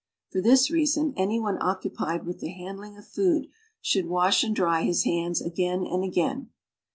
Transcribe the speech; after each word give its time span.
For 0.31 0.41
this 0.41 0.71
reason, 0.71 1.13
anyone 1.15 1.59
occupied 1.61 2.25
with 2.25 2.41
tlie 2.41 2.55
handling 2.57 2.97
of 2.97 3.05
food 3.07 3.49
should 3.81 4.07
wa.sh 4.07 4.43
and 4.43 4.55
dry 4.55 4.83
liis 4.83 5.03
hands 5.05 5.41
again 5.43 5.85
and 5.85 6.03
again. 6.03 6.49